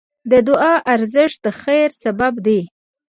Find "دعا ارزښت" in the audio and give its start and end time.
0.49-1.37